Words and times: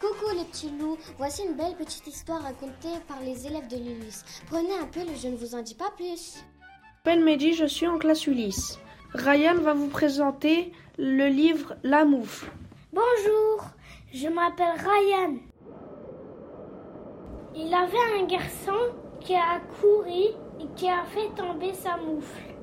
Coucou 0.00 0.30
les 0.36 0.44
petits 0.44 0.70
loups, 0.78 0.96
voici 1.16 1.42
une 1.44 1.54
belle 1.54 1.74
petite 1.74 2.06
histoire 2.06 2.42
racontée 2.42 3.00
par 3.08 3.20
les 3.20 3.46
élèves 3.46 3.68
de 3.68 3.76
l'Ulysse. 3.76 4.24
Prenez 4.46 4.74
un 4.80 4.86
peu, 4.86 5.00
je 5.20 5.28
ne 5.28 5.36
vous 5.36 5.56
en 5.56 5.62
dis 5.62 5.74
pas 5.74 5.90
plus. 5.96 6.44
m'appelle 7.04 7.24
Mehdi, 7.24 7.54
je 7.54 7.64
suis 7.64 7.86
en 7.86 7.98
classe 7.98 8.26
Ulysse. 8.26 8.78
Ryan 9.14 9.54
va 9.54 9.74
vous 9.74 9.88
présenter 9.88 10.72
le 10.98 11.28
livre 11.28 11.74
La 11.82 12.04
Moufle. 12.04 12.50
Bonjour, 12.92 13.64
je 14.12 14.28
m'appelle 14.28 14.76
Ryan. 14.76 15.36
Il 17.56 17.74
avait 17.74 18.20
un 18.20 18.26
garçon 18.26 18.92
qui 19.20 19.34
a 19.34 19.60
couru 19.80 20.34
et 20.60 20.66
qui 20.76 20.88
a 20.88 21.02
fait 21.06 21.30
tomber 21.34 21.72
sa 21.74 21.96
moufle. 21.96 22.54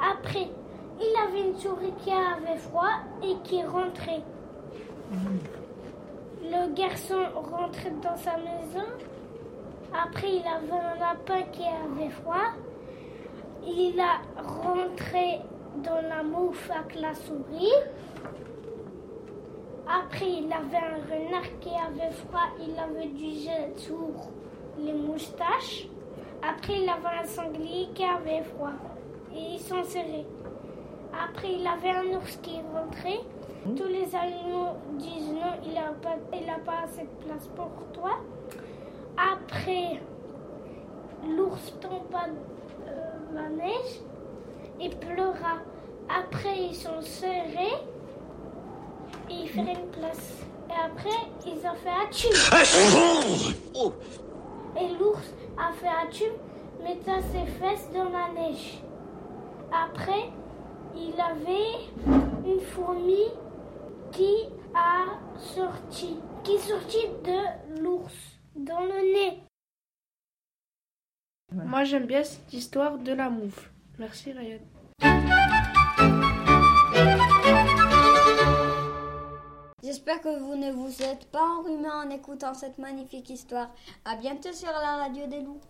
Après, 0.00 0.48
il 0.98 1.14
avait 1.28 1.48
une 1.48 1.58
souris 1.58 1.92
qui 2.02 2.10
avait 2.10 2.58
froid 2.58 3.00
et 3.22 3.34
qui 3.44 3.62
rentrait. 3.62 4.22
Le 6.42 6.74
garçon 6.74 7.22
rentrait 7.34 7.92
dans 8.02 8.16
sa 8.16 8.36
maison. 8.36 8.86
Après, 9.94 10.28
il 10.28 10.44
avait 10.46 10.72
un 10.72 10.98
lapin 10.98 11.42
qui 11.52 11.62
avait 11.62 12.10
froid. 12.10 12.50
Il 13.64 14.00
a 14.00 14.20
rentré 14.42 15.40
dans 15.76 16.00
la 16.08 16.24
moufle 16.24 16.72
avec 16.72 17.00
la 17.00 17.14
souris. 17.14 17.70
Après, 19.86 20.28
il 20.28 20.52
avait 20.52 20.78
un 20.78 20.98
renard 21.04 21.58
qui 21.60 21.70
avait 21.70 22.10
froid. 22.10 22.48
Il 22.58 22.76
avait 22.76 23.08
du 23.08 23.38
gel 23.38 23.72
sur 23.76 24.08
les 24.78 24.94
moustaches. 24.94 25.86
Après, 26.42 26.80
il 26.82 26.88
avait 26.88 27.22
un 27.22 27.24
sanglier 27.24 27.88
qui 27.94 28.02
avait 28.02 28.42
froid. 28.42 28.72
Et 29.32 29.54
ils 29.54 29.60
sont 29.60 29.84
serrés. 29.84 30.26
Après, 31.12 31.52
il 31.52 31.66
avait 31.66 31.90
un 31.90 32.16
ours 32.16 32.36
qui 32.42 32.58
rentrait. 32.74 33.20
Tous 33.76 33.86
les 33.86 34.12
animaux 34.16 34.72
disent 34.98 35.31
il 35.64 35.74
n'a 35.74 35.92
pas, 36.00 36.16
il 36.32 36.48
a 36.48 36.58
pas 36.58 36.84
assez 36.84 37.02
de 37.02 37.24
place 37.24 37.46
pour 37.54 37.70
toi. 37.92 38.18
Après, 39.16 40.00
l'ours 41.28 41.74
tomba 41.80 42.26
dans 42.86 43.40
la 43.40 43.48
neige 43.48 44.00
et 44.80 44.90
pleura. 44.90 45.58
Après, 46.08 46.58
ils 46.58 46.74
sont 46.74 47.00
serrés 47.00 47.78
et 49.30 49.34
ils 49.34 49.48
faisaient 49.48 49.72
une 49.72 49.90
place. 49.90 50.42
Et 50.68 50.72
après, 50.72 51.18
ils 51.46 51.58
ont 51.66 51.74
fait 51.74 51.96
atchum. 52.06 52.32
Et 54.80 54.88
l'ours 54.98 55.34
a 55.58 55.72
fait 55.72 55.88
atchum, 55.88 56.32
mettant 56.82 57.20
ses 57.30 57.46
fesses 57.52 57.88
dans 57.92 58.08
la 58.10 58.32
neige. 58.34 58.82
Après, 59.70 60.30
il 60.96 61.14
avait 61.20 61.88
une 62.46 62.60
fourmi 62.60 63.24
qui 64.10 64.48
a 64.74 65.18
sorti, 65.38 66.16
qui 66.44 66.52
est 66.52 66.58
sortie 66.58 67.08
de 67.24 67.80
l'ours 67.80 68.14
dans 68.54 68.80
le 68.80 69.12
nez. 69.12 69.42
Moi 71.52 71.84
j'aime 71.84 72.06
bien 72.06 72.24
cette 72.24 72.52
histoire 72.52 72.98
de 72.98 73.12
la 73.12 73.28
moufle. 73.30 73.70
Merci 73.98 74.32
Ryan. 74.32 74.60
J'espère 79.82 80.20
que 80.22 80.38
vous 80.38 80.54
ne 80.54 80.70
vous 80.72 81.02
êtes 81.02 81.30
pas 81.30 81.44
enrhumé 81.44 81.90
en 81.90 82.08
écoutant 82.10 82.54
cette 82.54 82.78
magnifique 82.78 83.28
histoire. 83.30 83.70
À 84.04 84.16
bientôt 84.16 84.52
sur 84.52 84.70
la 84.70 84.96
radio 84.96 85.26
des 85.26 85.40
loups. 85.42 85.60